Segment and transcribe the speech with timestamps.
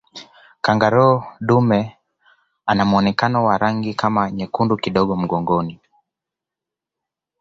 [0.61, 1.97] kangaroo dume
[2.65, 5.79] anamuonekano wa rangi kama nyekundu kidogo mgongoni